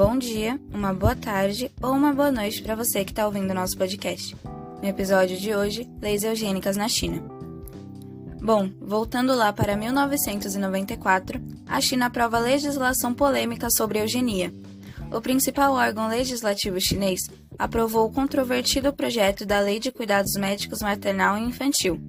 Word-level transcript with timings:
bom 0.00 0.16
dia, 0.16 0.58
uma 0.72 0.94
boa 0.94 1.14
tarde 1.14 1.70
ou 1.82 1.92
uma 1.92 2.10
boa 2.10 2.32
noite 2.32 2.62
para 2.62 2.74
você 2.74 3.04
que 3.04 3.12
está 3.12 3.26
ouvindo 3.26 3.50
o 3.50 3.54
nosso 3.54 3.76
podcast. 3.76 4.34
No 4.82 4.88
episódio 4.88 5.36
de 5.36 5.54
hoje, 5.54 5.86
leis 6.00 6.24
eugênicas 6.24 6.74
na 6.74 6.88
China. 6.88 7.22
Bom, 8.40 8.70
voltando 8.80 9.36
lá 9.36 9.52
para 9.52 9.76
1994, 9.76 11.38
a 11.66 11.82
China 11.82 12.06
aprova 12.06 12.38
legislação 12.38 13.12
polêmica 13.12 13.68
sobre 13.70 14.00
eugenia. 14.00 14.50
O 15.12 15.20
principal 15.20 15.74
órgão 15.74 16.08
legislativo 16.08 16.80
chinês 16.80 17.28
aprovou 17.58 18.06
o 18.06 18.10
controvertido 18.10 18.94
projeto 18.94 19.44
da 19.44 19.60
Lei 19.60 19.78
de 19.78 19.92
Cuidados 19.92 20.32
Médicos 20.32 20.80
Maternal 20.80 21.36
e 21.36 21.42
Infantil. 21.42 22.00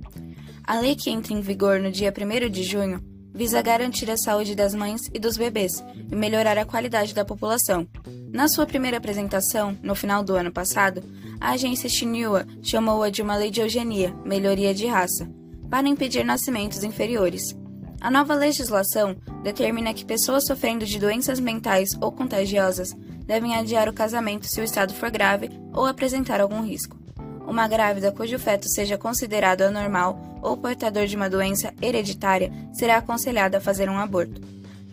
A 0.64 0.80
lei 0.80 0.96
que 0.96 1.10
entra 1.10 1.34
em 1.34 1.42
vigor 1.42 1.78
no 1.82 1.92
dia 1.92 2.14
1 2.18 2.50
de 2.50 2.64
junho 2.64 3.11
visa 3.34 3.62
garantir 3.62 4.10
a 4.10 4.18
saúde 4.18 4.56
das 4.56 4.76
mães 4.76 5.02
e 5.14 5.20
dos 5.20 5.38
bebês 5.38 5.84
e 6.12 6.16
melhorar 6.16 6.58
a 6.58 6.66
qualidade 6.66 7.14
da 7.14 7.26
população. 7.26 7.88
Na 8.32 8.48
sua 8.48 8.66
primeira 8.66 8.98
apresentação, 8.98 9.78
no 9.82 9.96
final 9.96 10.24
do 10.24 10.36
ano 10.36 10.52
passado, 10.52 11.04
a 11.40 11.52
agência 11.52 11.90
Xinhua 11.90 12.46
chamou-a 12.62 13.10
de 13.10 13.22
uma 13.22 13.36
lei 13.36 13.50
de 13.50 13.62
eugenia, 13.62 14.14
melhoria 14.24 14.74
de 14.74 14.86
raça, 14.86 15.30
para 15.70 15.88
impedir 15.88 16.24
nascimentos 16.24 16.84
inferiores. 16.84 17.56
A 18.00 18.10
nova 18.10 18.34
legislação 18.34 19.16
determina 19.44 19.94
que 19.94 20.06
pessoas 20.06 20.46
sofrendo 20.46 20.86
de 20.86 21.00
doenças 21.00 21.40
mentais 21.40 21.90
ou 22.02 22.12
contagiosas 22.12 22.96
devem 23.26 23.56
adiar 23.56 23.88
o 23.88 23.94
casamento 23.94 24.48
se 24.48 24.60
o 24.60 24.64
estado 24.64 24.94
for 24.94 25.10
grave 25.10 25.50
ou 25.74 25.86
apresentar 25.86 26.42
algum 26.42 26.62
risco 26.62 27.01
uma 27.48 27.68
grávida 27.68 28.12
cujo 28.12 28.38
feto 28.40 28.68
seja 28.70 28.98
considerado 28.98 29.62
anormal 29.62 30.20
ou 30.42 30.58
portador 30.58 31.06
de 31.06 31.16
uma 31.16 31.30
doença 31.30 31.74
hereditária 31.82 32.52
será 32.74 32.98
aconselhada 32.98 33.58
a 33.58 33.62
fazer 33.62 33.90
um 33.90 33.98
aborto. 33.98 34.42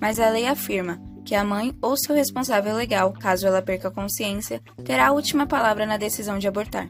Mas 0.01 0.21
a 0.21 0.29
lei 0.30 0.47
afirma 0.47 1.01
que 1.24 1.35
a 1.35 1.45
mãe 1.45 1.77
ou 1.82 1.96
seu 1.96 2.15
responsável 2.15 2.74
legal, 2.74 3.13
caso 3.13 3.46
ela 3.46 3.60
perca 3.60 3.88
a 3.88 3.90
consciência, 3.90 4.63
terá 4.85 5.09
a 5.09 5.13
última 5.13 5.46
palavra 5.46 5.85
na 5.85 5.96
decisão 5.96 6.38
de 6.38 6.49
abortar. 6.49 6.88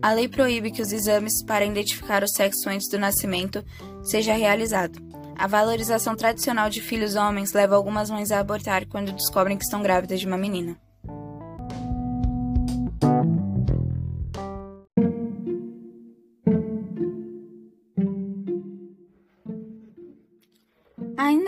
A 0.00 0.12
lei 0.12 0.28
proíbe 0.28 0.70
que 0.70 0.80
os 0.80 0.92
exames 0.92 1.42
para 1.44 1.64
identificar 1.64 2.22
o 2.22 2.28
sexo 2.28 2.68
antes 2.68 2.88
do 2.88 2.98
nascimento 2.98 3.64
seja 4.02 4.32
realizado. 4.32 4.98
A 5.36 5.46
valorização 5.46 6.16
tradicional 6.16 6.70
de 6.70 6.80
filhos 6.80 7.14
homens 7.14 7.52
leva 7.52 7.76
algumas 7.76 8.10
mães 8.10 8.32
a 8.32 8.40
abortar 8.40 8.86
quando 8.86 9.12
descobrem 9.12 9.56
que 9.56 9.64
estão 9.64 9.82
grávidas 9.82 10.18
de 10.18 10.26
uma 10.26 10.38
menina. 10.38 10.76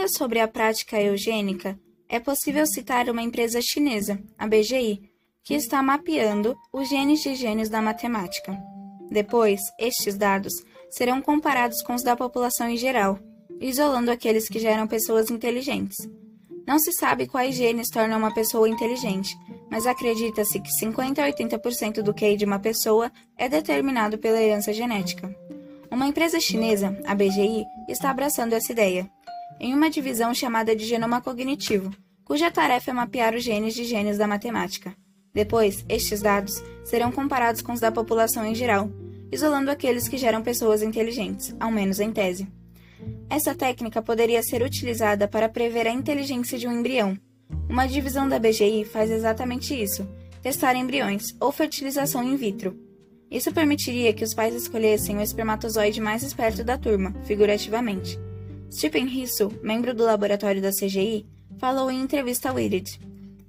Ainda 0.01 0.17
sobre 0.17 0.41
a 0.41 0.49
prática 0.49 0.99
eugênica, 0.99 1.79
é 2.09 2.19
possível 2.19 2.67
citar 2.67 3.11
uma 3.11 3.21
empresa 3.21 3.61
chinesa, 3.61 4.19
a 4.39 4.47
BGI, 4.47 5.03
que 5.45 5.53
está 5.53 5.83
mapeando 5.83 6.57
os 6.73 6.89
genes 6.89 7.21
de 7.21 7.35
gênios 7.35 7.69
da 7.69 7.83
matemática. 7.83 8.59
Depois, 9.11 9.61
estes 9.79 10.17
dados 10.17 10.55
serão 10.89 11.21
comparados 11.21 11.83
com 11.83 11.95
os 11.95 12.03
da 12.03 12.17
população 12.17 12.71
em 12.71 12.79
geral, 12.79 13.19
isolando 13.61 14.11
aqueles 14.11 14.49
que 14.49 14.59
já 14.59 14.71
eram 14.71 14.87
pessoas 14.87 15.31
inteligentes. 15.31 15.99
Não 16.67 16.79
se 16.79 16.93
sabe 16.93 17.27
quais 17.27 17.55
genes 17.55 17.91
tornam 17.91 18.17
uma 18.17 18.33
pessoa 18.33 18.71
inteligente, 18.71 19.37
mas 19.71 19.87
acredita-se 19.87 20.61
que 20.61 20.73
50 20.73 21.23
a 21.23 21.31
80% 21.31 22.01
do 22.01 22.15
QI 22.15 22.39
de 22.39 22.47
uma 22.47 22.59
pessoa 22.59 23.13
é 23.37 23.51
determinado 23.51 24.17
pela 24.17 24.41
herança 24.41 24.73
genética. 24.73 25.29
Uma 25.91 26.07
empresa 26.07 26.41
chinesa, 26.41 26.99
a 27.05 27.15
BGI, 27.15 27.67
está 27.87 28.09
abraçando 28.09 28.55
essa 28.55 28.73
ideia 28.73 29.11
em 29.61 29.75
uma 29.75 29.91
divisão 29.91 30.35
chamada 30.35 30.75
de 30.75 30.87
genoma 30.87 31.21
cognitivo, 31.21 31.91
cuja 32.25 32.51
tarefa 32.51 32.91
é 32.91 32.95
mapear 32.95 33.35
os 33.35 33.45
genes 33.45 33.75
de 33.75 33.85
gênios 33.85 34.17
da 34.17 34.27
matemática. 34.27 34.95
Depois, 35.35 35.85
estes 35.89 36.23
dados 36.23 36.63
serão 36.85 37.13
comparados 37.13 37.61
com 37.61 37.73
os 37.73 37.81
da 37.81 37.93
população 37.93 38.45
em 38.45 38.55
geral, 38.55 38.91
isolando 39.31 39.71
aqueles 39.71 40.09
que 40.09 40.17
geram 40.17 40.43
pessoas 40.43 40.83
inteligentes, 40.83 41.55
ao 41.61 41.71
menos 41.71 42.01
em 42.01 42.11
tese. 42.11 42.49
Essa 43.29 43.55
técnica 43.55 44.03
poderia 44.03 44.43
ser 44.43 44.63
utilizada 44.63 45.29
para 45.29 45.49
prever 45.49 45.87
a 45.87 45.93
inteligência 45.93 46.59
de 46.59 46.67
um 46.67 46.73
embrião. 46.73 47.17
Uma 47.69 47.87
divisão 47.87 48.29
da 48.29 48.39
BGI 48.39 48.85
faz 48.85 49.11
exatamente 49.11 49.81
isso: 49.81 50.09
testar 50.43 50.75
embriões 50.75 51.35
ou 51.39 51.53
fertilização 51.53 52.25
in 52.25 52.37
vitro. 52.37 52.77
Isso 53.31 53.53
permitiria 53.53 54.13
que 54.13 54.25
os 54.25 54.35
pais 54.35 54.55
escolhessem 54.55 55.19
o 55.19 55.23
espermatozoide 55.23 56.01
mais 56.01 56.25
esperto 56.25 56.65
da 56.65 56.77
turma, 56.77 57.15
figurativamente. 57.25 58.19
Stephen 58.71 59.07
Hissel, 59.07 59.53
membro 59.63 59.93
do 59.93 60.05
laboratório 60.05 60.63
da 60.63 60.71
CGI, 60.71 61.27
falou 61.59 61.91
em 61.91 62.01
entrevista 62.01 62.49
ao 62.49 62.55
Wired. 62.55 63.01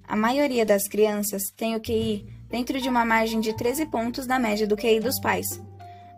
A 0.08 0.16
maioria 0.16 0.66
das 0.66 0.88
crianças 0.88 1.52
tem 1.52 1.76
o 1.76 1.80
QI 1.80 2.26
dentro 2.50 2.82
de 2.82 2.90
uma 2.90 3.06
margem 3.06 3.40
de 3.40 3.56
13 3.56 3.86
pontos 3.86 4.26
da 4.26 4.40
média 4.40 4.66
do 4.66 4.76
QI 4.76 5.00
dos 5.00 5.20
pais. 5.20 5.62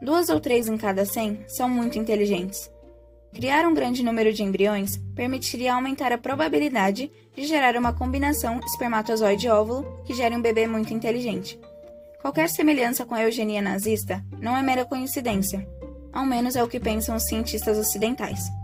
Duas 0.02 0.30
ou 0.30 0.40
três 0.40 0.70
em 0.70 0.78
cada 0.78 1.06
100 1.06 1.46
são 1.50 1.68
muito 1.68 2.00
inteligentes. 2.00 2.72
Criar 3.34 3.68
um 3.68 3.74
grande 3.74 4.04
número 4.04 4.32
de 4.32 4.42
embriões 4.42 4.98
permitiria 5.14 5.74
aumentar 5.74 6.14
a 6.14 6.18
probabilidade 6.18 7.12
de 7.36 7.46
gerar 7.46 7.76
uma 7.76 7.92
combinação 7.92 8.60
espermatozoide-óvulo 8.66 10.02
que 10.06 10.14
gere 10.14 10.36
um 10.36 10.42
bebê 10.42 10.66
muito 10.66 10.94
inteligente. 10.94 11.60
Qualquer 12.22 12.48
semelhança 12.48 13.06
com 13.06 13.16
a 13.16 13.24
eugenia 13.24 13.62
nazista 13.62 14.24
não 14.40 14.56
é 14.56 14.64
mera 14.64 14.86
coincidência, 14.86 15.68
ao 16.14 16.26
menos 16.26 16.56
é 16.56 16.64
o 16.64 16.70
que 16.70 16.80
pensam 16.80 17.18
os 17.18 17.24
cientistas 17.24 17.78
ocidentais. 17.78 18.63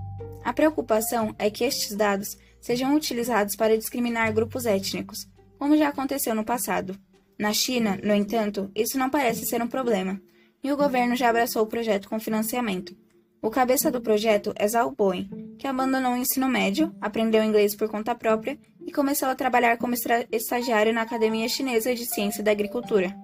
A 0.49 0.53
preocupação 0.53 1.35
é 1.37 1.47
que 1.47 1.63
estes 1.63 1.95
dados 1.95 2.35
sejam 2.59 2.95
utilizados 2.95 3.55
para 3.55 3.77
discriminar 3.77 4.33
grupos 4.33 4.65
étnicos, 4.65 5.27
como 5.59 5.77
já 5.77 5.89
aconteceu 5.89 6.33
no 6.33 6.43
passado. 6.43 6.97
Na 7.37 7.53
China, 7.53 7.99
no 8.03 8.15
entanto, 8.15 8.71
isso 8.73 8.97
não 8.97 9.11
parece 9.11 9.45
ser 9.45 9.61
um 9.61 9.67
problema, 9.67 10.19
e 10.63 10.71
o 10.71 10.75
governo 10.75 11.15
já 11.15 11.29
abraçou 11.29 11.61
o 11.61 11.67
projeto 11.67 12.09
com 12.09 12.19
financiamento. 12.19 12.97
O 13.43 13.51
cabeça 13.51 13.91
do 13.91 14.01
projeto 14.01 14.51
é 14.55 14.67
Zhao 14.67 14.89
Bowen, 14.89 15.29
que 15.59 15.67
abandonou 15.67 16.13
o 16.13 16.17
ensino 16.17 16.49
médio, 16.49 16.95
aprendeu 16.99 17.43
inglês 17.43 17.75
por 17.75 17.88
conta 17.88 18.15
própria 18.15 18.57
e 18.83 18.91
começou 18.91 19.29
a 19.29 19.35
trabalhar 19.35 19.77
como 19.77 19.93
estagiário 20.31 20.91
na 20.91 21.03
Academia 21.03 21.47
Chinesa 21.47 21.93
de 21.93 22.11
Ciência 22.11 22.43
da 22.43 22.49
Agricultura. 22.49 23.15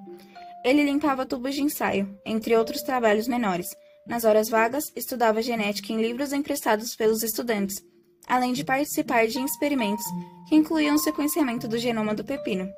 Ele 0.64 0.84
limpava 0.84 1.26
tubos 1.26 1.56
de 1.56 1.64
ensaio, 1.64 2.20
entre 2.24 2.56
outros 2.56 2.84
trabalhos 2.84 3.28
menores, 3.28 3.66
nas 4.08 4.24
horas 4.24 4.50
vagas, 4.50 4.92
estudava 4.96 5.42
genética 5.42 5.92
em 5.92 6.02
livros 6.02 6.32
emprestados 6.32 6.96
pelos 6.96 7.24
estudantes, 7.24 7.84
além 8.28 8.54
de 8.54 8.64
participar 8.64 9.28
de 9.28 9.40
experimentos 9.40 10.06
que 10.48 10.56
incluíam 10.56 10.96
o 10.96 11.00
sequenciamento 11.00 11.68
do 11.68 11.78
genoma 11.78 12.14
do 12.14 12.24
pepino. 12.24 12.70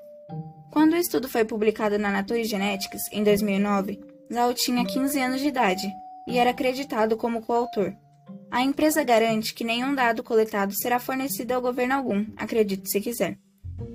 Quando 0.72 0.94
o 0.94 0.98
estudo 0.98 1.28
foi 1.28 1.44
publicado 1.44 1.98
na 1.98 2.12
Nature 2.12 2.44
Genetics, 2.44 3.02
em 3.12 3.24
2009, 3.24 4.00
Zhao 4.32 4.54
tinha 4.54 4.86
15 4.86 5.20
anos 5.20 5.42
de 5.42 5.48
idade 5.48 5.88
e 6.28 6.38
era 6.38 6.52
acreditado 6.52 7.18
como 7.18 7.42
coautor. 7.42 7.94
A 8.52 8.62
empresa 8.62 9.04
garante 9.04 9.54
que 9.54 9.64
nenhum 9.64 9.96
dado 9.96 10.24
coletado 10.24 10.74
será 10.74 11.00
fornecido 11.00 11.54
ao 11.54 11.62
governo 11.62 11.96
algum, 11.96 12.26
acredite 12.36 12.90
se 12.90 13.02
quiser. 13.02 13.38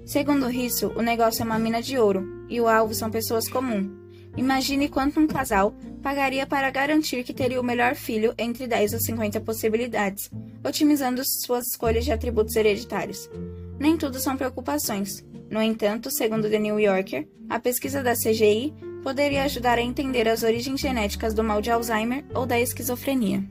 Segundo 0.05 0.49
Risso, 0.49 0.93
o 0.97 1.03
negócio 1.03 1.43
é 1.43 1.45
uma 1.45 1.59
mina 1.59 1.83
de 1.83 1.99
ouro 1.99 2.47
e 2.49 2.61
o 2.61 2.69
alvo 2.69 2.95
são 2.95 3.11
pessoas 3.11 3.49
comuns, 3.49 4.03
Imagine 4.37 4.89
quanto 4.89 5.21
um 5.21 5.27
casal 5.27 5.75
pagaria 6.03 6.47
para 6.47 6.71
garantir 6.71 7.23
que 7.25 7.33
teria 7.33 7.61
o 7.61 7.65
melhor 7.65 7.95
filho 7.95 8.35
entre 8.37 8.67
10 8.67 8.95
ou 8.95 9.01
50 9.01 9.41
possibilidades, 9.41 10.31
otimizando 10.63 11.23
suas 11.25 11.69
escolhas 11.69 12.05
de 12.05 12.13
atributos 12.13 12.57
hereditários. 12.57 13.31
Nem 13.79 13.97
tudo 13.97 14.19
são 14.19 14.37
preocupações. 14.37 15.25
No 15.49 15.63
entanto, 15.63 16.11
segundo 16.11 16.51
The 16.51 16.59
New 16.59 16.79
Yorker, 16.79 17.27
a 17.49 17.59
pesquisa 17.59 18.03
da 18.03 18.15
CGI 18.15 18.75
poderia 19.03 19.45
ajudar 19.45 19.79
a 19.79 19.83
entender 19.83 20.29
as 20.29 20.43
origens 20.43 20.81
genéticas 20.81 21.35
do 21.35 21.43
mal 21.43 21.61
de 21.61 21.71
Alzheimer 21.71 22.25
ou 22.35 22.47
da 22.47 22.59
esquizofrenia. 22.59 23.45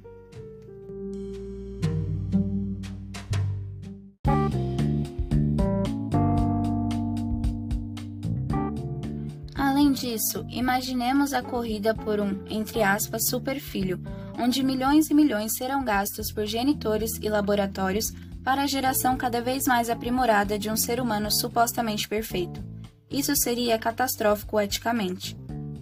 Disso, 10.01 10.43
imaginemos 10.49 11.31
a 11.31 11.43
corrida 11.43 11.93
por 11.93 12.19
um, 12.19 12.43
entre 12.49 12.81
aspas, 12.81 13.27
superfilho, 13.27 14.01
onde 14.37 14.63
milhões 14.63 15.11
e 15.11 15.13
milhões 15.13 15.55
serão 15.55 15.83
gastos 15.83 16.31
por 16.31 16.45
genitores 16.45 17.19
e 17.21 17.29
laboratórios 17.29 18.11
para 18.43 18.63
a 18.63 18.67
geração 18.67 19.15
cada 19.15 19.39
vez 19.39 19.65
mais 19.67 19.91
aprimorada 19.91 20.57
de 20.57 20.71
um 20.71 20.75
ser 20.75 20.99
humano 20.99 21.29
supostamente 21.31 22.09
perfeito. 22.09 22.63
Isso 23.11 23.35
seria 23.35 23.77
catastrófico 23.77 24.59
eticamente. 24.59 25.37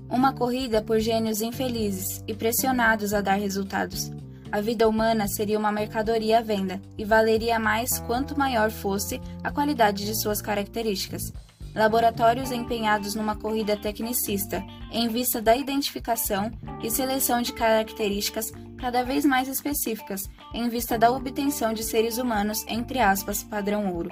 Uma 0.09 0.33
corrida 0.33 0.81
por 0.81 0.99
gênios 0.99 1.41
infelizes 1.41 2.21
e 2.27 2.33
pressionados 2.33 3.13
a 3.13 3.21
dar 3.21 3.35
resultados. 3.35 4.11
A 4.51 4.59
vida 4.59 4.89
humana 4.89 5.27
seria 5.29 5.57
uma 5.57 5.71
mercadoria 5.71 6.39
à 6.39 6.41
venda 6.41 6.81
e 6.97 7.05
valeria 7.05 7.57
mais 7.57 7.99
quanto 7.99 8.37
maior 8.37 8.69
fosse 8.69 9.21
a 9.43 9.51
qualidade 9.51 10.05
de 10.05 10.19
suas 10.19 10.41
características 10.41 11.31
laboratórios 11.75 12.51
empenhados 12.51 13.15
numa 13.15 13.35
corrida 13.35 13.77
tecnicista, 13.77 14.63
em 14.91 15.07
vista 15.07 15.41
da 15.41 15.55
identificação 15.55 16.51
e 16.81 16.89
seleção 16.89 17.41
de 17.41 17.53
características 17.53 18.51
cada 18.77 19.03
vez 19.03 19.25
mais 19.25 19.47
específicas, 19.47 20.29
em 20.53 20.69
vista 20.69 20.97
da 20.97 21.11
obtenção 21.11 21.73
de 21.73 21.83
seres 21.83 22.17
humanos, 22.17 22.65
entre 22.67 22.99
aspas, 22.99 23.43
padrão 23.43 23.93
ouro. 23.93 24.09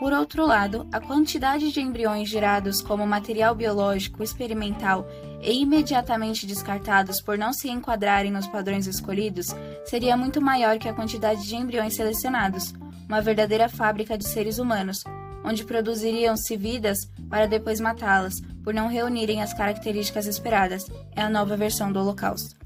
Por 0.00 0.14
outro 0.14 0.46
lado, 0.46 0.88
a 0.90 0.98
quantidade 0.98 1.70
de 1.70 1.80
embriões 1.80 2.28
gerados 2.28 2.80
como 2.80 3.06
material 3.06 3.54
biológico 3.54 4.22
experimental 4.22 5.06
e 5.42 5.60
imediatamente 5.60 6.46
descartados 6.46 7.20
por 7.20 7.36
não 7.36 7.52
se 7.52 7.68
enquadrarem 7.68 8.32
nos 8.32 8.46
padrões 8.46 8.86
escolhidos 8.86 9.54
seria 9.84 10.16
muito 10.16 10.40
maior 10.40 10.78
que 10.78 10.88
a 10.88 10.94
quantidade 10.94 11.46
de 11.46 11.54
embriões 11.54 11.94
selecionados, 11.94 12.72
uma 13.06 13.20
verdadeira 13.20 13.68
fábrica 13.68 14.16
de 14.16 14.26
seres 14.26 14.58
humanos, 14.58 15.04
onde 15.44 15.64
produziriam-se 15.64 16.56
vidas 16.56 16.98
para 17.28 17.46
depois 17.46 17.80
matá-las, 17.80 18.40
por 18.62 18.74
não 18.74 18.88
reunirem 18.88 19.42
as 19.42 19.54
características 19.54 20.26
esperadas. 20.26 20.86
É 21.14 21.22
a 21.22 21.30
nova 21.30 21.56
versão 21.56 21.92
do 21.92 22.00
Holocausto. 22.00 22.60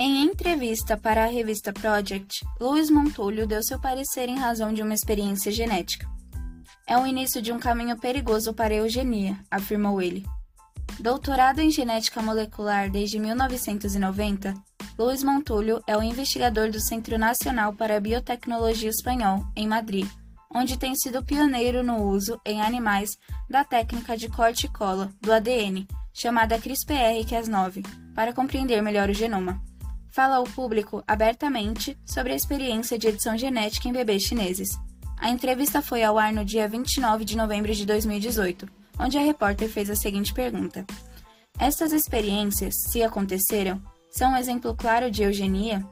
Em 0.00 0.22
entrevista 0.22 0.96
para 0.96 1.24
a 1.24 1.26
revista 1.26 1.72
Project, 1.72 2.46
Luiz 2.60 2.88
Montulho 2.88 3.48
deu 3.48 3.60
seu 3.64 3.80
parecer 3.80 4.28
em 4.28 4.38
razão 4.38 4.72
de 4.72 4.80
uma 4.80 4.94
experiência 4.94 5.50
genética. 5.50 6.08
É 6.86 6.96
o 6.96 7.04
início 7.04 7.42
de 7.42 7.52
um 7.52 7.58
caminho 7.58 7.98
perigoso 7.98 8.54
para 8.54 8.72
a 8.72 8.76
eugenia, 8.76 9.36
afirmou 9.50 10.00
ele. 10.00 10.24
Doutorado 11.00 11.60
em 11.60 11.70
genética 11.70 12.20
molecular 12.20 12.90
desde 12.90 13.18
1990, 13.18 14.54
Luiz 14.98 15.22
Montulho 15.22 15.82
é 15.86 15.96
o 15.96 16.02
investigador 16.02 16.70
do 16.70 16.80
Centro 16.80 17.16
Nacional 17.18 17.72
para 17.72 17.96
a 17.96 18.00
Biotecnologia 18.00 18.90
Espanhol, 18.90 19.44
em 19.54 19.66
Madrid, 19.68 20.08
onde 20.52 20.76
tem 20.76 20.94
sido 20.96 21.24
pioneiro 21.24 21.84
no 21.84 22.02
uso 22.02 22.40
em 22.44 22.60
animais 22.60 23.16
da 23.48 23.64
técnica 23.64 24.16
de 24.16 24.28
corte 24.28 24.66
e 24.66 24.72
cola 24.72 25.10
do 25.20 25.32
ADN, 25.32 25.86
chamada 26.12 26.58
CRISPR-Cas9, 26.58 27.86
para 28.14 28.32
compreender 28.32 28.82
melhor 28.82 29.08
o 29.08 29.14
genoma 29.14 29.62
fala 30.18 30.34
ao 30.34 30.42
público 30.42 31.00
abertamente 31.06 31.96
sobre 32.04 32.32
a 32.32 32.34
experiência 32.34 32.98
de 32.98 33.06
edição 33.06 33.38
genética 33.38 33.88
em 33.88 33.92
bebês 33.92 34.22
chineses. 34.22 34.70
A 35.16 35.30
entrevista 35.30 35.80
foi 35.80 36.02
ao 36.02 36.18
ar 36.18 36.32
no 36.32 36.44
dia 36.44 36.66
29 36.66 37.24
de 37.24 37.36
novembro 37.36 37.72
de 37.72 37.86
2018, 37.86 38.68
onde 38.98 39.16
a 39.16 39.22
repórter 39.22 39.68
fez 39.68 39.90
a 39.90 39.96
seguinte 39.96 40.32
pergunta: 40.34 40.84
Estas 41.58 41.92
experiências, 41.92 42.74
se 42.88 43.02
aconteceram, 43.02 43.82
são 44.10 44.32
um 44.32 44.36
exemplo 44.36 44.74
claro 44.74 45.10
de 45.10 45.22
eugenia? 45.22 45.84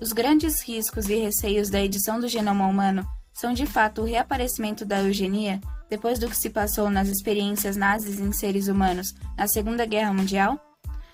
Os 0.00 0.12
grandes 0.12 0.62
riscos 0.62 1.08
e 1.08 1.14
receios 1.14 1.70
da 1.70 1.80
edição 1.80 2.18
do 2.18 2.28
genoma 2.28 2.66
humano 2.66 3.06
são 3.32 3.52
de 3.52 3.66
fato 3.66 4.02
o 4.02 4.04
reaparecimento 4.04 4.84
da 4.84 5.02
eugenia 5.02 5.60
depois 5.88 6.18
do 6.18 6.28
que 6.28 6.36
se 6.36 6.50
passou 6.50 6.90
nas 6.90 7.08
experiências 7.08 7.76
nazis 7.76 8.18
em 8.18 8.32
seres 8.32 8.66
humanos 8.66 9.14
na 9.36 9.46
Segunda 9.46 9.84
Guerra 9.86 10.12
Mundial? 10.12 10.58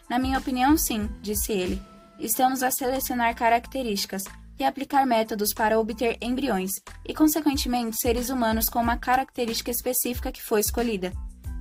Na 0.09 0.19
minha 0.19 0.39
opinião, 0.39 0.77
sim, 0.77 1.09
disse 1.21 1.53
ele 1.53 1.81
estamos 2.19 2.63
a 2.63 2.71
selecionar 2.71 3.35
características 3.35 4.25
e 4.59 4.65
aplicar 4.65 5.07
métodos 5.07 5.55
para 5.55 5.79
obter 5.79 6.19
embriões 6.21 6.73
e, 7.07 7.15
consequentemente, 7.15 7.97
seres 7.97 8.29
humanos 8.29 8.69
com 8.69 8.81
uma 8.81 8.97
característica 8.97 9.71
específica 9.71 10.33
que 10.33 10.43
foi 10.43 10.61
escolhida. 10.61 11.13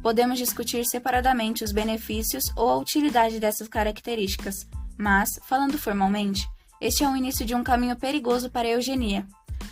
Podemos 0.07 0.39
discutir 0.39 0.86
separadamente 0.86 1.65
os 1.65 1.74
benefícios 1.74 2.50
ou 2.56 2.69
a 2.69 2.77
utilidade 2.77 3.42
dessas 3.42 3.68
características, 3.68 4.56
mas, 4.98 5.38
falando 5.44 5.77
formalmente, 5.77 6.48
este 6.80 7.04
é 7.04 7.09
o 7.09 7.15
início 7.18 7.45
de 7.45 7.54
um 7.54 7.62
caminho 7.62 7.94
perigoso 7.98 8.50
para 8.50 8.69
a 8.69 8.71
eugenia. 8.71 9.27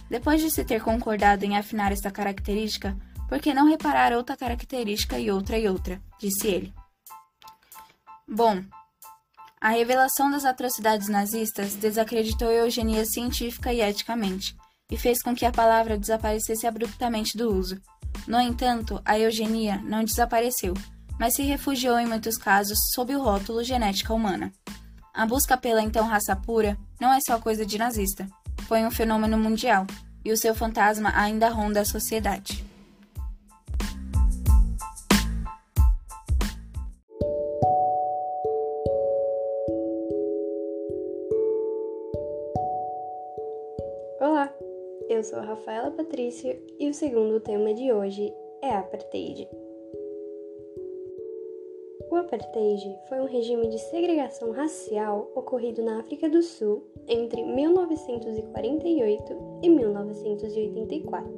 Depois 0.10 0.42
de 0.42 0.52
se 0.52 0.66
ter 0.66 0.84
concordado 0.84 1.46
em 1.46 1.58
afinar 1.58 1.94
esta 1.94 2.12
característica, 2.12 2.98
por 3.30 3.40
que 3.40 3.54
não 3.54 3.70
reparar 3.70 4.12
outra 4.12 4.36
característica 4.36 5.18
e 5.18 5.32
outra 5.32 5.58
e 5.58 5.70
outra? 5.70 6.02
disse 6.20 6.48
ele. 6.48 6.74
Bom, 8.28 8.62
a 9.62 9.70
revelação 9.70 10.30
das 10.30 10.44
atrocidades 10.44 11.08
nazistas 11.08 11.76
desacreditou 11.76 12.50
a 12.50 12.56
eugenia 12.56 13.06
científica 13.06 13.72
e 13.72 13.80
eticamente, 13.80 14.54
e 14.92 14.98
fez 14.98 15.24
com 15.24 15.34
que 15.34 15.46
a 15.46 15.52
palavra 15.54 15.98
desaparecesse 15.98 16.68
abruptamente 16.68 17.38
do 17.38 17.56
uso. 17.56 17.82
No 18.28 18.40
entanto, 18.40 19.02
a 19.06 19.20
eugenia 19.20 19.82
não 19.84 20.04
desapareceu, 20.04 20.74
mas 21.20 21.36
se 21.36 21.44
refugiou 21.44 22.00
em 22.00 22.06
muitos 22.06 22.38
casos 22.38 22.78
sob 22.94 23.16
o 23.16 23.22
rótulo 23.22 23.64
genética 23.64 24.14
humana. 24.14 24.52
A 25.14 25.26
busca 25.26 25.56
pela 25.56 25.82
então 25.82 26.06
raça 26.06 26.36
pura 26.36 26.78
não 27.00 27.14
é 27.14 27.20
só 27.22 27.40
coisa 27.40 27.66
de 27.66 27.78
nazista, 27.78 28.28
foi 28.68 28.84
um 28.84 28.92
fenômeno 28.92 29.38
mundial, 29.38 29.86
e 30.24 30.32
o 30.32 30.38
seu 30.38 30.56
fantasma 30.56 31.14
ainda 31.16 31.50
ronda 31.50 31.82
a 31.82 31.86
sociedade. 31.86 32.66
Eu 45.16 45.24
sou 45.24 45.40
Rafaela 45.40 45.90
Patrícia 45.92 46.62
e 46.78 46.90
o 46.90 46.94
segundo 46.94 47.40
tema 47.40 47.74
de 47.74 47.90
hoje 47.94 48.34
é 48.62 48.72
Apartheid. 48.72 49.48
O 52.12 52.16
Apartheid 52.18 53.00
foi 53.08 53.22
um 53.22 53.26
regime 53.26 53.70
de 53.70 53.80
segregação 53.80 54.52
racial 54.52 55.32
ocorrido 55.34 55.82
na 55.82 56.02
África 56.02 56.28
do 56.28 56.42
Sul 56.44 56.84
entre 57.08 57.46
1948 57.46 59.38
e 59.64 59.70
1984. 59.70 61.32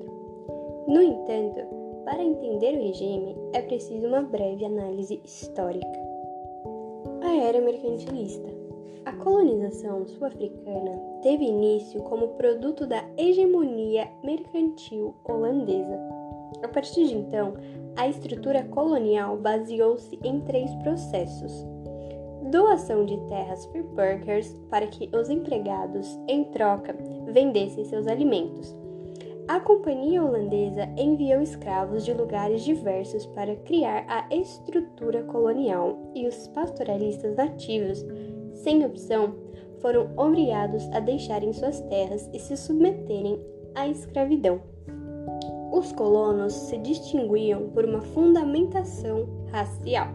No 0.88 1.00
entanto, 1.00 1.62
para 2.04 2.24
entender 2.24 2.80
o 2.80 2.82
regime 2.82 3.36
é 3.54 3.62
preciso 3.62 4.08
uma 4.08 4.24
breve 4.24 4.66
análise 4.66 5.22
histórica. 5.24 5.86
A 7.22 7.36
era 7.44 7.62
mercantilista 7.62 8.67
a 9.06 9.14
colonização 9.14 10.06
sul-africana 10.06 11.00
teve 11.22 11.46
início 11.46 12.02
como 12.04 12.30
produto 12.30 12.86
da 12.86 13.04
hegemonia 13.18 14.10
mercantil 14.24 15.16
holandesa. 15.24 15.98
A 16.64 16.68
partir 16.68 17.08
de 17.08 17.16
então, 17.16 17.54
a 17.96 18.08
estrutura 18.08 18.64
colonial 18.64 19.38
baseou-se 19.38 20.20
em 20.24 20.42
três 20.42 20.74
processos: 20.84 21.66
doação 22.52 23.06
de 23.06 23.18
terras 23.28 23.66
por 23.68 23.84
burgers 23.84 24.54
para 24.70 24.88
que 24.88 25.10
os 25.16 25.30
empregados, 25.30 26.20
em 26.28 26.44
troca, 26.46 26.96
vendessem 27.28 27.86
seus 27.86 28.08
alimentos. 28.08 28.76
A 29.48 29.62
companhia 29.62 30.22
holandesa 30.22 30.90
enviou 30.98 31.42
escravos 31.42 32.04
de 32.04 32.14
lugares 32.14 32.66
diversos 32.66 33.26
para 33.28 33.56
criar 33.56 34.06
a 34.10 34.36
estrutura 34.36 35.24
colonial 35.24 35.98
e 36.14 36.28
os 36.28 36.50
pastoralistas 36.50 37.38
nativos 37.38 38.06
sem 38.68 38.86
opção, 38.86 39.34
foram 39.80 40.10
obrigados 40.18 40.86
a 40.92 41.00
deixarem 41.00 41.54
suas 41.54 41.80
terras 41.84 42.30
e 42.34 42.40
se 42.40 42.58
submeterem 42.58 43.42
à 43.74 43.88
escravidão. 43.88 44.60
Os 45.72 45.94
colonos 45.94 46.52
se 46.52 46.78
distinguiam 46.80 47.70
por 47.70 47.86
uma 47.86 48.02
fundamentação 48.02 49.26
racial. 49.54 50.10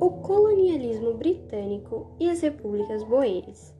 O 0.00 0.10
colonialismo 0.22 1.14
britânico 1.14 2.08
e 2.18 2.28
as 2.28 2.40
repúblicas 2.40 3.04
boeres. 3.04 3.72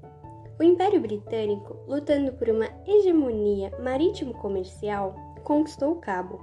O 0.60 0.62
Império 0.62 1.00
Britânico, 1.00 1.76
lutando 1.88 2.32
por 2.34 2.48
uma 2.48 2.68
hegemonia 2.86 3.72
marítimo-comercial, 3.82 5.16
conquistou 5.42 5.94
o 5.94 5.96
Cabo. 5.96 6.38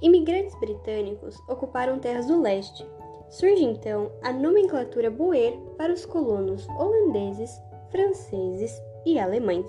Imigrantes 0.00 0.58
britânicos 0.58 1.38
ocuparam 1.46 1.98
terras 1.98 2.26
do 2.26 2.40
leste, 2.40 2.86
Surge 3.28 3.64
então 3.64 4.10
a 4.22 4.32
nomenclatura 4.32 5.10
Boer 5.10 5.56
para 5.76 5.92
os 5.92 6.06
colonos 6.06 6.68
holandeses, 6.78 7.60
franceses 7.90 8.80
e 9.04 9.18
alemães. 9.18 9.66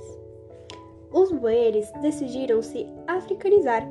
Os 1.12 1.32
boeres 1.32 1.92
decidiram 2.02 2.62
se 2.62 2.88
africanizar, 3.08 3.88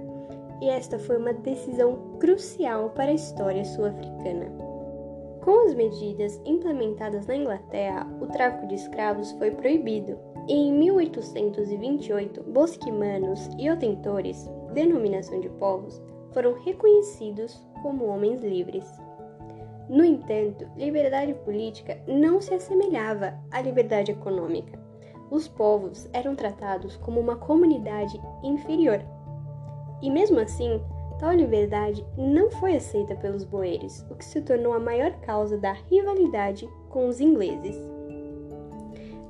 e 0.61 0.69
esta 0.69 0.99
foi 0.99 1.17
uma 1.17 1.33
decisão 1.33 2.19
crucial 2.19 2.91
para 2.91 3.11
a 3.11 3.15
história 3.15 3.65
sul-africana. 3.65 4.53
Com 5.43 5.67
as 5.67 5.75
medidas 5.75 6.41
implementadas 6.47 7.27
na 7.27 7.37
Inglaterra, 7.37 8.07
o 8.21 8.27
tráfico 8.27 8.67
de 8.67 8.77
escravos 8.77 9.33
foi 9.33 9.51
proibido, 9.51 10.19
e 10.49 10.55
em 10.55 10.73
1828, 10.73 12.43
bosquimanos 12.45 13.49
e 13.59 13.71
otentores, 13.71 14.49
denominação 14.73 15.41
de 15.41 15.49
povos, 15.51 16.01
foram 16.33 16.55
reconhecidos 16.63 17.63
como 17.83 18.07
homens 18.07 18.43
livres. 18.43 18.85
No 19.89 20.05
entanto, 20.05 20.67
liberdade 20.77 21.35
política 21.35 21.99
não 22.07 22.41
se 22.41 22.55
assemelhava 22.55 23.35
à 23.51 23.61
liberdade 23.61 24.13
econômica. 24.13 24.79
Os 25.31 25.47
povos 25.47 26.09
eram 26.13 26.35
tratados 26.35 26.97
como 26.97 27.21
uma 27.21 27.37
comunidade 27.37 28.21
inferior. 28.43 29.01
E 30.01 30.11
mesmo 30.11 30.41
assim, 30.41 30.81
tal 31.19 31.33
liberdade 31.33 32.05
não 32.17 32.51
foi 32.51 32.77
aceita 32.77 33.15
pelos 33.15 33.45
boeres, 33.45 34.07
o 34.11 34.15
que 34.15 34.25
se 34.25 34.41
tornou 34.41 34.73
a 34.73 34.81
maior 34.81 35.13
causa 35.21 35.59
da 35.59 35.73
rivalidade 35.73 36.69
com 36.89 37.09
os 37.09 37.21
ingleses. 37.21 37.77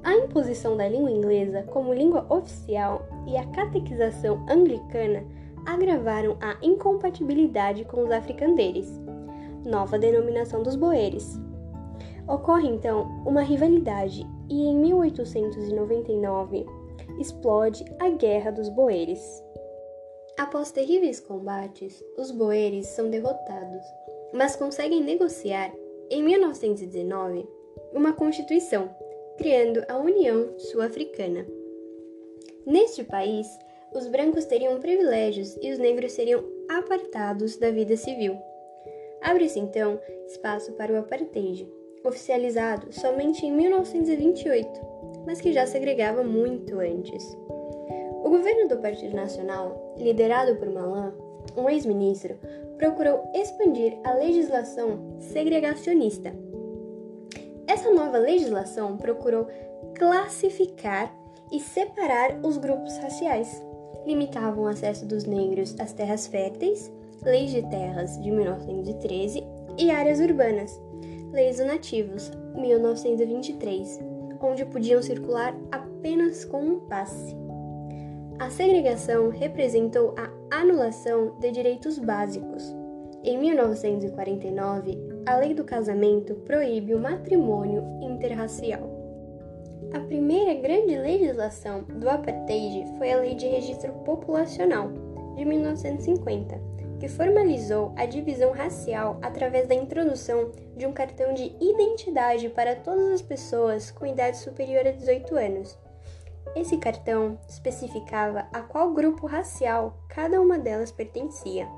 A 0.04 0.14
imposição 0.14 0.76
da 0.76 0.87
língua 0.87 1.11
inglesa 1.11 1.62
como 1.64 1.94
língua 1.94 2.26
oficial 2.28 3.06
e 3.26 3.37
a 3.37 3.46
catequização 3.46 4.44
anglicana 4.49 5.25
agravaram 5.64 6.37
a 6.40 6.56
incompatibilidade 6.62 7.84
com 7.87 8.02
os 8.02 8.11
africanderes 8.11 9.03
nova 9.64 9.99
denominação 9.99 10.62
dos 10.62 10.76
boeres. 10.76 11.38
Ocorre 12.28 12.68
então 12.68 13.23
uma 13.26 13.42
rivalidade 13.42 14.26
e 14.49 14.62
em 14.62 14.76
1899 14.76 16.66
explode 17.18 17.85
a 17.99 18.09
Guerra 18.11 18.50
dos 18.50 18.68
Boeres. 18.68 19.42
Após 20.38 20.73
terríveis 20.73 21.21
combates, 21.21 22.02
os 22.18 22.30
boeres 22.30 22.87
são 22.88 23.09
derrotados, 23.09 23.85
mas 24.33 24.56
conseguem 24.56 25.02
negociar, 25.02 25.73
em 26.11 26.23
1919, 26.23 27.47
uma 27.92 28.12
constituição, 28.12 28.90
criando 29.37 29.85
a 29.88 29.97
União 29.97 30.59
Sul-Africana. 30.59 31.47
Neste 32.66 33.04
país, 33.04 33.47
os 33.94 34.09
brancos 34.09 34.44
teriam 34.44 34.80
privilégios 34.80 35.56
e 35.62 35.71
os 35.71 35.78
negros 35.78 36.12
seriam 36.12 36.42
apartados 36.68 37.56
da 37.56 37.71
vida 37.71 37.97
civil. 37.97 38.37
Abre-se 39.24 39.58
então 39.58 39.98
espaço 40.26 40.72
para 40.72 40.92
o 40.92 40.98
apartheid, 40.98 41.66
oficializado 42.04 42.92
somente 42.92 43.46
em 43.46 43.52
1928, 43.52 44.68
mas 45.26 45.40
que 45.40 45.50
já 45.50 45.66
segregava 45.66 46.22
muito 46.22 46.78
antes. 46.78 47.24
O 48.22 48.28
governo 48.28 48.68
do 48.68 48.76
Partido 48.76 49.16
Nacional, 49.16 49.94
liderado 49.96 50.56
por 50.56 50.68
Malan, 50.68 51.14
um 51.56 51.70
ex-ministro, 51.70 52.38
procurou 52.76 53.30
expandir 53.34 53.98
a 54.04 54.12
legislação 54.12 55.16
segregacionista. 55.18 56.30
Essa 57.66 57.90
nova 57.92 58.18
legislação 58.18 58.98
procurou 58.98 59.46
classificar 59.94 61.14
e 61.50 61.60
separar 61.60 62.40
os 62.44 62.58
grupos 62.58 62.98
raciais. 62.98 63.64
Limitavam 64.04 64.64
o 64.64 64.68
acesso 64.68 65.06
dos 65.06 65.24
negros 65.24 65.74
às 65.80 65.94
terras 65.94 66.26
férteis, 66.26 66.92
leis 67.24 67.50
de 67.50 67.62
terras 67.68 68.20
de 68.20 68.30
1913 68.30 69.42
e 69.78 69.90
áreas 69.90 70.20
urbanas, 70.20 70.80
Leis 71.32 71.56
dos 71.56 71.66
Nativos, 71.66 72.30
1923, 72.54 74.00
onde 74.40 74.64
podiam 74.66 75.02
circular 75.02 75.56
apenas 75.72 76.44
com 76.44 76.60
um 76.60 76.80
passe. 76.80 77.34
A 78.38 78.50
segregação 78.50 79.30
representou 79.30 80.14
a 80.16 80.30
anulação 80.60 81.34
de 81.40 81.50
direitos 81.50 81.98
básicos. 81.98 82.74
Em 83.24 83.38
1949, 83.38 84.98
a 85.26 85.36
Lei 85.38 85.54
do 85.54 85.64
Casamento 85.64 86.34
proíbe 86.46 86.94
o 86.94 87.00
matrimônio 87.00 87.82
interracial. 88.02 88.92
A 89.94 90.00
primeira 90.00 90.54
grande 90.54 90.96
legislação 90.96 91.84
do 91.84 92.08
apartheid 92.08 92.86
foi 92.98 93.12
a 93.12 93.20
Lei 93.20 93.34
de 93.34 93.46
Registro 93.46 93.92
Populacional, 94.04 94.90
de 95.36 95.44
1950, 95.44 96.73
que 97.04 97.08
formalizou 97.11 97.92
a 97.96 98.06
divisão 98.06 98.50
racial 98.52 99.18
através 99.20 99.68
da 99.68 99.75
introdução 99.75 100.50
de 100.75 100.87
um 100.87 100.92
cartão 100.92 101.34
de 101.34 101.54
identidade 101.61 102.49
para 102.49 102.75
todas 102.75 103.12
as 103.12 103.20
pessoas 103.20 103.90
com 103.90 104.06
idade 104.06 104.38
superior 104.38 104.87
a 104.87 104.90
18 104.90 105.37
anos. 105.37 105.78
Esse 106.56 106.78
cartão 106.78 107.38
especificava 107.46 108.46
a 108.50 108.62
qual 108.62 108.94
grupo 108.94 109.26
racial 109.26 109.99
cada 110.08 110.40
uma 110.40 110.58
delas 110.58 110.90
pertencia. 110.90 111.68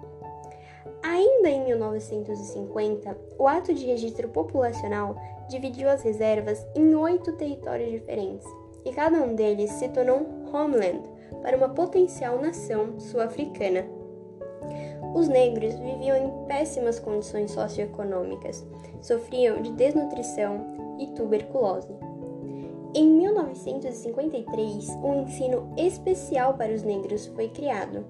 Ainda 1.03 1.49
em 1.49 1.65
1950, 1.65 3.19
o 3.37 3.49
Ato 3.49 3.75
de 3.75 3.85
Registro 3.85 4.29
Populacional 4.29 5.17
dividiu 5.49 5.89
as 5.89 6.05
reservas 6.05 6.65
em 6.73 6.95
oito 6.95 7.33
territórios 7.33 7.91
diferentes, 7.91 8.47
e 8.85 8.93
cada 8.93 9.21
um 9.21 9.35
deles 9.35 9.73
se 9.73 9.89
tornou 9.89 10.21
um 10.21 10.55
homeland 10.55 11.03
para 11.43 11.57
uma 11.57 11.71
potencial 11.71 12.41
nação 12.41 13.01
sul-africana. 13.01 13.96
Os 15.17 15.29
negros 15.29 15.75
viviam 15.77 16.15
em 16.15 16.47
péssimas 16.47 17.01
condições 17.01 17.51
socioeconômicas, 17.53 18.63
sofriam 19.01 19.63
de 19.63 19.73
desnutrição 19.73 20.99
e 21.01 21.07
tuberculose. 21.07 21.89
Em 22.95 23.09
1953, 23.09 24.91
um 25.03 25.23
ensino 25.23 25.73
especial 25.75 26.53
para 26.53 26.71
os 26.71 26.83
negros 26.83 27.25
foi 27.29 27.49
criado. 27.49 28.05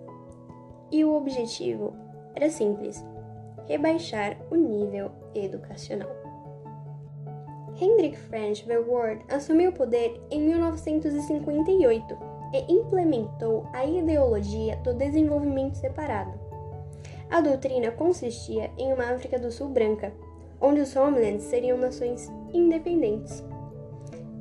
E 0.90 1.04
o 1.04 1.14
objetivo 1.14 1.92
era 2.34 2.50
simples: 2.50 3.04
rebaixar 3.68 4.36
o 4.50 4.56
nível 4.56 5.12
educacional. 5.32 6.10
Hendrik 7.80 8.18
French 8.18 8.66
Verwoerd 8.66 9.24
assumiu 9.28 9.70
o 9.70 9.74
poder 9.74 10.20
em 10.28 10.40
1958 10.40 12.18
e 12.52 12.72
implementou 12.72 13.64
a 13.72 13.86
ideologia 13.86 14.76
do 14.78 14.92
desenvolvimento 14.92 15.76
separado. 15.76 16.45
A 17.30 17.40
doutrina 17.40 17.90
consistia 17.90 18.70
em 18.78 18.92
uma 18.92 19.12
África 19.12 19.38
do 19.38 19.50
Sul 19.50 19.68
branca, 19.68 20.12
onde 20.60 20.80
os 20.80 20.94
homelands 20.94 21.44
seriam 21.44 21.76
nações 21.76 22.30
independentes. 22.52 23.44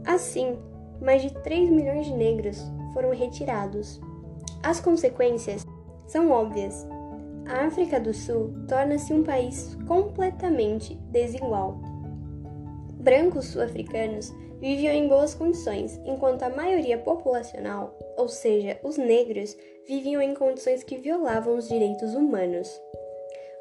Assim, 0.06 0.58
mais 1.01 1.22
de 1.22 1.34
3 1.42 1.70
milhões 1.70 2.06
de 2.06 2.13
negros 2.13 2.63
foram 2.94 3.10
retirados. 3.10 4.00
As 4.63 4.80
consequências 4.80 5.65
são 6.08 6.32
óbvias. 6.32 6.88
A 7.48 7.65
África 7.65 8.00
do 8.00 8.13
Sul 8.13 8.54
torna-se 8.68 9.13
um 9.13 9.24
país 9.24 9.77
completamente 9.88 10.96
desigual. 11.12 11.80
Brancos 13.00 13.46
sul-africanos 13.46 14.34
viviam 14.60 14.94
em 14.94 15.08
boas 15.08 15.36
condições, 15.36 16.00
enquanto 16.06 16.44
a 16.44 16.50
maioria 16.50 16.98
populacional, 16.98 17.98
ou 18.17 18.27
seja, 18.27 18.79
os 18.84 18.98
negros, 18.98 19.55
viviam 19.88 20.22
em 20.22 20.34
condições 20.34 20.84
que 20.84 20.98
violavam 20.98 21.55
os 21.55 21.67
direitos 21.67 22.13
humanos. 22.15 22.81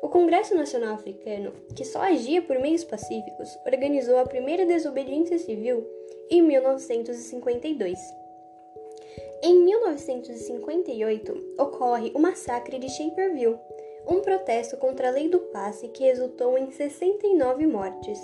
O 0.02 0.08
Congresso 0.08 0.54
Nacional 0.54 0.94
Africano, 0.94 1.52
que 1.74 1.84
só 1.84 2.00
agia 2.00 2.42
por 2.42 2.58
meios 2.58 2.84
pacíficos, 2.84 3.48
organizou 3.64 4.18
a 4.18 4.26
primeira 4.26 4.66
desobediência 4.66 5.38
civil 5.38 5.86
em 6.30 6.42
1952. 6.42 7.98
Em 9.42 9.62
1958, 9.64 11.54
ocorre 11.58 12.10
o 12.14 12.18
massacre 12.18 12.78
de 12.78 12.88
Shaperville, 12.90 13.58
um 14.06 14.20
protesto 14.20 14.76
contra 14.76 15.08
a 15.08 15.10
lei 15.10 15.28
do 15.28 15.38
passe 15.38 15.88
que 15.88 16.04
resultou 16.04 16.56
em 16.58 16.70
69 16.70 17.66
mortes. 17.66 18.20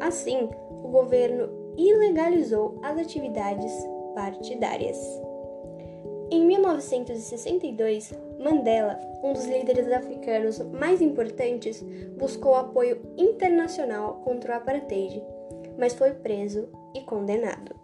Assim, 0.00 0.48
o 0.70 0.88
governo 0.88 1.74
ilegalizou 1.76 2.78
as 2.82 2.98
atividades 2.98 3.72
partidárias. 4.14 4.98
Em 6.30 6.44
1962, 6.44 8.12
Mandela, 8.38 8.98
um 9.22 9.32
dos 9.32 9.46
líderes 9.46 9.90
africanos 9.90 10.58
mais 10.58 11.00
importantes, 11.00 11.82
buscou 12.18 12.54
apoio 12.54 13.00
internacional 13.16 14.20
contra 14.24 14.52
o 14.52 14.56
apartheid, 14.56 15.22
mas 15.78 15.94
foi 15.94 16.12
preso 16.12 16.68
e 16.94 17.00
condenado. 17.00 17.74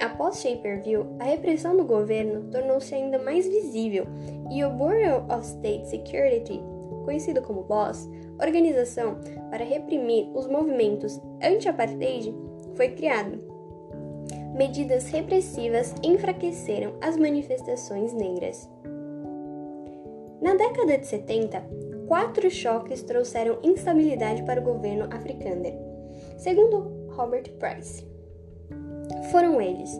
Após 0.00 0.40
Shaperville, 0.40 1.06
a 1.18 1.24
repressão 1.24 1.76
do 1.76 1.84
governo 1.84 2.48
tornou-se 2.50 2.94
ainda 2.94 3.18
mais 3.18 3.48
visível 3.48 4.06
e 4.48 4.64
o 4.64 4.70
Bureau 4.70 5.24
of 5.28 5.44
State 5.44 5.88
Security, 5.88 6.62
conhecido 7.04 7.42
como 7.42 7.64
BOSS, 7.64 8.08
organização 8.40 9.16
para 9.50 9.64
reprimir 9.64 10.28
os 10.32 10.46
movimentos 10.46 11.20
anti-apartheid, 11.42 12.32
foi 12.76 12.90
criado 12.90 13.51
medidas 14.54 15.08
repressivas 15.08 15.94
enfraqueceram 16.02 16.94
as 17.00 17.16
manifestações 17.16 18.12
negras. 18.12 18.68
Na 20.40 20.54
década 20.54 20.98
de 20.98 21.06
70, 21.06 21.62
quatro 22.06 22.50
choques 22.50 23.02
trouxeram 23.02 23.58
instabilidade 23.62 24.42
para 24.42 24.60
o 24.60 24.64
governo 24.64 25.08
africâner, 25.10 25.74
segundo 26.36 27.06
Robert 27.10 27.50
Price. 27.58 28.04
Foram 29.30 29.60
eles 29.60 29.90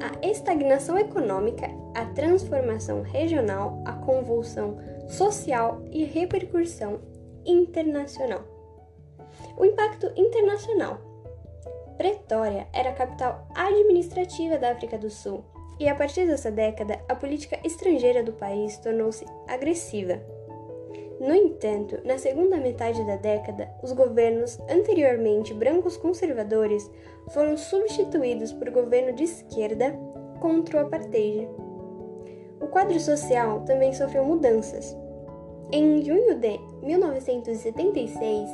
a 0.00 0.26
estagnação 0.26 0.98
econômica, 0.98 1.68
a 1.94 2.06
transformação 2.06 3.02
regional, 3.02 3.80
a 3.84 3.92
convulsão 3.92 4.76
social 5.08 5.82
e 5.92 6.04
repercussão 6.04 7.00
internacional. 7.46 8.42
O 9.56 9.64
impacto 9.64 10.10
internacional 10.16 11.11
Pretória 12.02 12.66
era 12.72 12.90
a 12.90 12.94
capital 12.94 13.46
administrativa 13.54 14.58
da 14.58 14.72
África 14.72 14.98
do 14.98 15.08
Sul, 15.08 15.44
e 15.78 15.88
a 15.88 15.94
partir 15.94 16.26
dessa 16.26 16.50
década 16.50 16.98
a 17.08 17.14
política 17.14 17.60
estrangeira 17.62 18.24
do 18.24 18.32
país 18.32 18.76
tornou-se 18.78 19.24
agressiva. 19.46 20.20
No 21.20 21.32
entanto, 21.32 22.00
na 22.04 22.18
segunda 22.18 22.56
metade 22.56 23.06
da 23.06 23.14
década, 23.14 23.70
os 23.84 23.92
governos 23.92 24.58
anteriormente 24.68 25.54
brancos 25.54 25.96
conservadores 25.96 26.90
foram 27.28 27.56
substituídos 27.56 28.52
por 28.52 28.68
governo 28.70 29.12
de 29.12 29.22
esquerda 29.22 29.96
contra 30.40 30.78
o 30.78 30.86
apartheid. 30.86 31.48
O 32.60 32.66
quadro 32.66 32.98
social 32.98 33.60
também 33.60 33.92
sofreu 33.92 34.24
mudanças. 34.24 34.96
Em 35.70 36.02
junho 36.02 36.34
de 36.34 36.58
1976, 36.82 38.50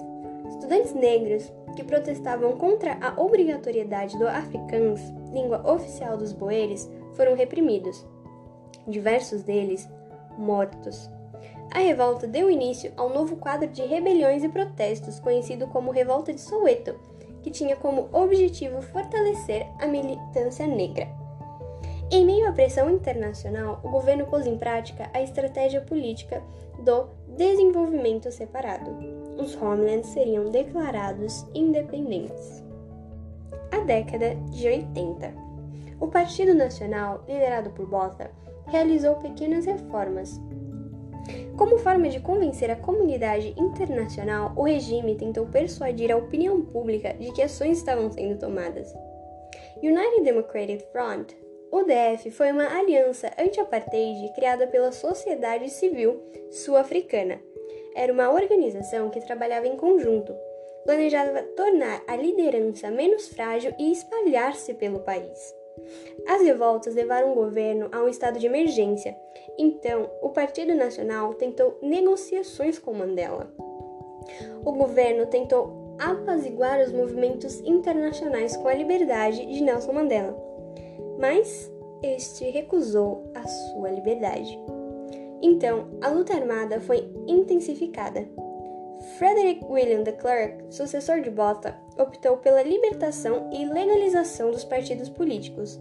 estudantes 0.49 0.95
negros 0.95 1.52
que 1.76 1.85
protestavam 1.85 2.57
contra 2.57 2.99
a 3.00 3.21
obrigatoriedade 3.21 4.19
do 4.19 4.26
afrikaans, 4.26 5.00
língua 5.33 5.62
oficial 5.71 6.17
dos 6.17 6.33
boeres, 6.33 6.90
foram 7.12 7.35
reprimidos. 7.35 8.07
Diversos 8.87 9.43
deles 9.43 9.88
mortos. 10.37 11.11
A 11.71 11.81
revolta 11.81 12.26
deu 12.26 12.50
início 12.50 12.93
ao 12.97 13.11
novo 13.11 13.37
quadro 13.37 13.69
de 13.69 13.83
rebeliões 13.83 14.43
e 14.43 14.49
protestos 14.49 15.21
conhecido 15.21 15.67
como 15.67 15.90
Revolta 15.90 16.33
de 16.33 16.40
Soweto, 16.40 16.99
que 17.43 17.50
tinha 17.50 17.76
como 17.76 18.09
objetivo 18.12 18.81
fortalecer 18.81 19.67
a 19.78 19.87
militância 19.87 20.67
negra. 20.67 21.07
Em 22.11 22.25
meio 22.25 22.49
à 22.49 22.52
pressão 22.52 22.90
internacional, 22.90 23.81
o 23.85 23.90
governo 23.90 24.26
pôs 24.26 24.47
em 24.47 24.57
prática 24.57 25.11
a 25.12 25.21
estratégia 25.21 25.83
política 25.83 26.43
do 26.83 27.09
desenvolvimento 27.37 28.33
separado. 28.33 29.18
Os 29.38 29.54
homelands 29.54 30.09
seriam 30.09 30.50
declarados 30.50 31.47
independentes. 31.54 32.64
A 33.71 33.78
década 33.85 34.35
de 34.50 34.66
80. 34.66 35.33
O 36.00 36.09
Partido 36.09 36.54
Nacional, 36.54 37.25
liderado 37.28 37.71
por 37.71 37.87
Botha, 37.87 38.33
realizou 38.66 39.14
pequenas 39.16 39.64
reformas. 39.64 40.40
Como 41.57 41.78
forma 41.78 42.09
de 42.09 42.21
convencer 42.21 42.71
a 42.71 42.76
comunidade 42.76 43.54
internacional, 43.57 44.52
o 44.57 44.64
regime 44.64 45.14
tentou 45.14 45.47
persuadir 45.47 46.11
a 46.11 46.16
opinião 46.16 46.61
pública 46.61 47.14
de 47.14 47.30
que 47.33 47.42
ações 47.42 47.78
estavam 47.78 48.11
sendo 48.11 48.38
tomadas. 48.38 48.92
United 49.80 50.23
Democratic 50.25 50.83
Front, 50.90 51.33
UDF, 51.71 52.30
foi 52.30 52.50
uma 52.50 52.66
aliança 52.66 53.30
anti-apartheid 53.38 54.33
criada 54.35 54.66
pela 54.66 54.90
sociedade 54.90 55.68
civil 55.68 56.21
sul-africana. 56.50 57.40
Era 57.95 58.12
uma 58.12 58.30
organização 58.30 59.11
que 59.11 59.21
trabalhava 59.21 59.66
em 59.66 59.76
conjunto, 59.76 60.35
planejava 60.85 61.42
tornar 61.57 62.02
a 62.07 62.16
liderança 62.16 62.90
menos 62.90 63.28
frágil 63.28 63.75
e 63.78 63.92
espalhar-se 63.92 64.75
pelo 64.75 65.00
país. 65.00 65.54
As 66.26 66.42
revoltas 66.42 66.95
levaram 66.95 67.33
o 67.33 67.35
governo 67.35 67.88
a 67.92 68.02
um 68.02 68.09
estado 68.09 68.38
de 68.38 68.47
emergência. 68.47 69.16
Então, 69.59 70.11
o 70.23 70.30
Partido 70.30 70.75
Nacional 70.75 71.35
tentou 71.35 71.78
negociações 71.83 72.78
com 72.78 72.92
Mandela. 72.92 73.52
O 74.64 74.73
governo 74.73 75.26
tentou 75.26 75.97
apaziguar 75.99 76.80
os 76.80 76.92
movimentos 76.92 77.61
internacionais 77.61 78.57
com 78.57 78.68
a 78.68 78.75
liberdade 78.75 79.45
de 79.47 79.62
Nelson 79.62 79.92
Mandela, 79.92 80.37
mas 81.18 81.71
este 82.02 82.45
recusou 82.50 83.30
a 83.35 83.47
sua 83.47 83.90
liberdade. 83.90 84.59
Então, 85.40 85.87
a 86.02 86.09
luta 86.09 86.35
armada 86.35 86.80
foi 86.80 87.09
intensificada. 87.26 88.28
Frederick 89.16 89.64
William 89.64 90.02
de 90.02 90.12
Klerk, 90.12 90.64
sucessor 90.71 91.21
de 91.21 91.30
Botha, 91.30 91.76
optou 91.99 92.37
pela 92.38 92.62
libertação 92.62 93.49
e 93.52 93.64
legalização 93.64 94.50
dos 94.50 94.64
partidos 94.64 95.09
políticos. 95.09 95.78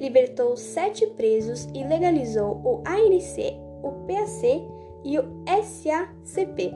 Libertou 0.00 0.56
sete 0.56 1.06
presos 1.08 1.68
e 1.74 1.82
legalizou 1.82 2.60
o 2.64 2.82
ANC, 2.84 3.56
o 3.82 3.90
PAC 4.06 4.64
e 5.04 5.18
o 5.18 5.24
SACP. 5.62 6.74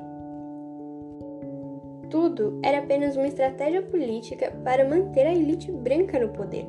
Tudo 2.10 2.58
era 2.62 2.78
apenas 2.78 3.16
uma 3.16 3.28
estratégia 3.28 3.82
política 3.82 4.50
para 4.64 4.88
manter 4.88 5.26
a 5.26 5.32
elite 5.32 5.70
branca 5.70 6.18
no 6.18 6.30
poder. 6.30 6.66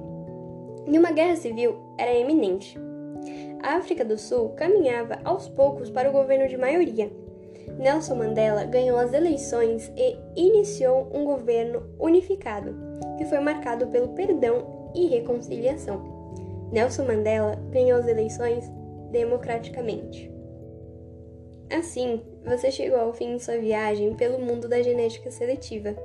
E 0.85 0.97
uma 0.97 1.11
guerra 1.11 1.35
civil 1.35 1.75
era 1.97 2.13
iminente. 2.13 2.77
A 3.61 3.75
África 3.75 4.05
do 4.05 4.17
Sul 4.17 4.49
caminhava 4.49 5.19
aos 5.23 5.47
poucos 5.49 5.89
para 5.89 6.09
o 6.09 6.13
governo 6.13 6.47
de 6.47 6.57
maioria, 6.57 7.11
Nelson 7.79 8.15
Mandela 8.15 8.65
ganhou 8.65 8.97
as 8.97 9.13
eleições 9.13 9.89
e 9.95 10.17
iniciou 10.35 11.09
um 11.13 11.23
governo 11.23 11.83
unificado, 11.97 12.75
que 13.17 13.23
foi 13.23 13.39
marcado 13.39 13.87
pelo 13.87 14.09
perdão 14.09 14.91
e 14.93 15.07
reconciliação. 15.07 16.19
Nelson 16.73 17.05
Mandela 17.05 17.55
ganhou 17.71 17.97
as 17.97 18.05
eleições 18.05 18.69
democraticamente. 19.11 20.29
Assim, 21.71 22.21
você 22.43 22.69
chegou 22.69 22.99
ao 22.99 23.13
fim 23.13 23.37
de 23.37 23.43
sua 23.43 23.57
viagem 23.57 24.13
pelo 24.15 24.39
mundo 24.39 24.67
da 24.67 24.81
genética 24.81 25.31
seletiva. 25.31 25.95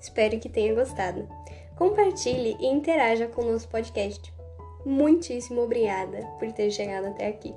Espero 0.00 0.38
que 0.38 0.48
tenha 0.48 0.74
gostado. 0.74 1.28
Compartilhe 1.76 2.56
e 2.58 2.66
interaja 2.66 3.26
com 3.26 3.42
o 3.42 3.52
nosso 3.52 3.68
podcast. 3.68 4.37
Muitíssimo 4.84 5.62
obrigada 5.62 6.26
por 6.38 6.50
ter 6.52 6.70
chegado 6.70 7.06
até 7.06 7.28
aqui. 7.28 7.54